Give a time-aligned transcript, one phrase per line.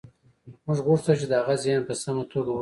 [0.65, 2.59] موږ غوښتل چې د هغه ذهن په سمه توګه وروزو